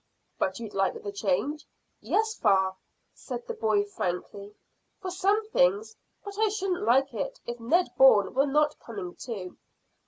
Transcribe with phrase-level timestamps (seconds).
[0.39, 1.67] "But you'd like the change?"
[1.99, 2.73] "Yes, fa,"
[3.13, 4.55] said the boy frankly,
[4.99, 5.95] "for some things.
[6.25, 9.59] But I shouldn't like it if Ned Bourne were not coming too."